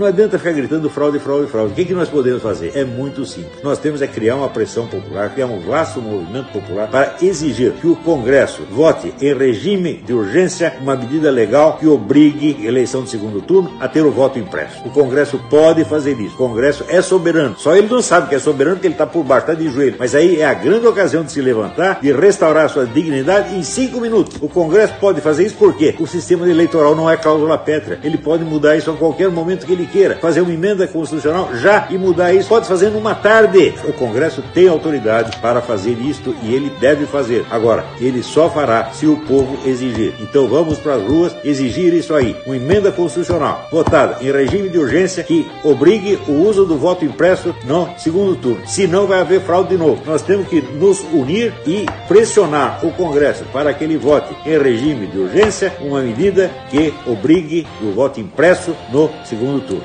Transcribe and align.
Não 0.00 0.08
adianta 0.08 0.40
ficar 0.40 0.50
gritando 0.50 0.90
fraude, 0.90 1.20
fraude, 1.20 1.48
fraude. 1.48 1.70
O 1.70 1.76
que, 1.76 1.84
que 1.84 1.94
nós 1.94 2.08
podemos 2.08 2.42
fazer? 2.42 2.72
É 2.74 2.84
muito 2.84 3.24
simples. 3.24 3.62
Nós 3.62 3.78
temos 3.78 4.02
é 4.02 4.08
criar 4.08 4.34
uma 4.34 4.48
pressão 4.48 4.88
popular, 4.88 5.30
criar 5.32 5.46
um 5.46 5.60
vasto 5.60 6.02
movimento 6.02 6.50
popular 6.50 6.88
para 6.88 7.14
exigir 7.22 7.70
que 7.74 7.86
o 7.86 7.94
Congresso 7.94 8.64
vote 8.72 9.14
em 9.20 9.32
regime 9.32 10.02
de 10.04 10.12
urgência 10.12 10.74
uma 10.80 10.96
medida 10.96 11.30
legal 11.30 11.76
que 11.76 11.86
obrigue 11.86 12.66
eleição 12.66 13.04
de 13.04 13.10
segundo 13.10 13.40
turno 13.40 13.72
a 13.78 13.86
ter 13.86 14.04
o 14.04 14.10
voto 14.10 14.36
impresso. 14.36 14.84
O 14.84 14.90
Congresso 14.90 15.38
pode 15.48 15.84
fazer 15.84 16.18
isso. 16.18 16.34
O 16.34 16.38
Congresso 16.38 16.84
é 16.88 17.00
soberano. 17.00 17.56
Só 17.56 17.76
ele 17.76 17.86
não 17.86 18.02
sabe 18.02 18.28
que 18.28 18.34
é 18.34 18.40
soberano 18.40 18.74
porque 18.74 18.88
ele 18.88 18.94
está 18.94 19.06
por 19.06 19.22
baixo, 19.22 19.48
está 19.48 19.54
de 19.54 19.68
joelho. 19.68 19.94
Mas 19.96 20.12
aí 20.16 20.40
é 20.40 20.44
a 20.44 20.54
grande 20.54 20.88
ocasião 20.88 21.22
de 21.22 21.30
se 21.30 21.40
levantar, 21.40 22.00
de 22.00 22.10
restaurar 22.10 22.68
sua 22.68 22.84
dignidade 22.84 23.54
em 23.54 23.62
cinco 23.62 24.00
minutos. 24.00 24.38
O 24.40 24.48
Congresso 24.48 24.94
pode 24.98 25.20
fazer 25.20 25.46
isso 25.46 25.54
porque 25.56 25.94
o 26.00 26.06
sistema 26.08 26.50
eleitoral 26.50 26.96
não 26.96 27.08
é 27.08 27.16
cláusula 27.16 27.56
pétrea. 27.56 28.00
Ele 28.02 28.18
pode 28.18 28.42
mudar 28.42 28.76
isso 28.76 28.90
a 28.90 28.96
qualquer 28.96 29.30
momento 29.30 29.64
que 29.64 29.72
ele 29.72 29.83
queira 29.86 30.16
fazer 30.16 30.40
uma 30.40 30.52
emenda 30.52 30.86
constitucional 30.86 31.50
já 31.56 31.88
e 31.90 31.98
mudar 31.98 32.32
isso, 32.32 32.48
pode 32.48 32.66
fazer 32.66 32.90
numa 32.90 33.14
tarde. 33.14 33.74
O 33.84 33.92
Congresso 33.92 34.42
tem 34.54 34.68
autoridade 34.68 35.36
para 35.38 35.60
fazer 35.60 35.98
isto 36.00 36.34
e 36.42 36.54
ele 36.54 36.70
deve 36.80 37.06
fazer. 37.06 37.44
Agora, 37.50 37.84
ele 38.00 38.22
só 38.22 38.48
fará 38.48 38.90
se 38.92 39.06
o 39.06 39.16
povo 39.26 39.58
exigir. 39.68 40.14
Então 40.20 40.46
vamos 40.48 40.78
para 40.78 40.94
as 40.94 41.02
ruas 41.02 41.34
exigir 41.44 41.92
isso 41.92 42.14
aí. 42.14 42.36
Uma 42.46 42.56
emenda 42.56 42.90
constitucional 42.92 43.68
votada 43.70 44.18
em 44.20 44.30
regime 44.30 44.68
de 44.68 44.78
urgência 44.78 45.24
que 45.24 45.46
obrigue 45.62 46.18
o 46.28 46.32
uso 46.32 46.64
do 46.64 46.76
voto 46.76 47.04
impresso 47.04 47.54
no 47.64 47.88
segundo 47.98 48.36
turno. 48.36 48.66
Senão 48.66 49.06
vai 49.06 49.20
haver 49.20 49.40
fraude 49.40 49.70
de 49.70 49.76
novo. 49.76 50.02
Nós 50.06 50.22
temos 50.22 50.48
que 50.48 50.60
nos 50.60 51.00
unir 51.12 51.52
e 51.66 51.86
pressionar 52.08 52.84
o 52.84 52.92
Congresso 52.92 53.44
para 53.52 53.72
que 53.72 53.84
ele 53.84 53.96
vote 53.96 54.34
em 54.46 54.58
regime 54.58 55.06
de 55.06 55.18
urgência 55.18 55.72
uma 55.80 56.00
medida 56.00 56.50
que 56.70 56.92
obrigue 57.06 57.66
o 57.82 57.92
voto 57.92 58.20
impresso 58.20 58.74
no 58.92 59.10
segundo 59.24 59.60
turno. 59.66 59.73
Ricardo 59.74 59.84